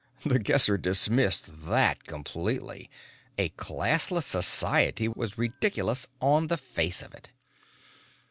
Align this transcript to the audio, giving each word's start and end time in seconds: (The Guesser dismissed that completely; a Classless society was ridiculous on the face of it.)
(The 0.25 0.39
Guesser 0.39 0.79
dismissed 0.79 1.67
that 1.69 2.05
completely; 2.05 2.89
a 3.37 3.49
Classless 3.49 4.23
society 4.25 5.07
was 5.07 5.37
ridiculous 5.37 6.07
on 6.19 6.47
the 6.47 6.57
face 6.57 7.03
of 7.03 7.13
it.) 7.13 7.29